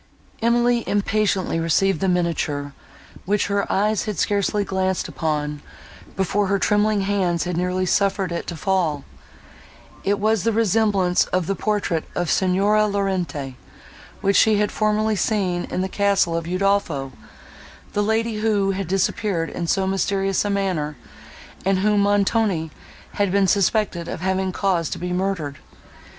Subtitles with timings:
[0.41, 2.73] Emily impatiently received the miniature,
[3.25, 5.61] which her eyes had scarcely glanced upon,
[6.15, 11.53] before her trembling hands had nearly suffered it to fall—it was the resemblance of the
[11.53, 13.55] portrait of Signora Laurentini,
[14.21, 19.67] which she had formerly seen in the castle of Udolpho—the lady, who had disappeared in
[19.67, 20.97] so mysterious a manner,
[21.63, 22.71] and whom Montoni
[23.21, 25.59] had been suspected of having caused to be murdered.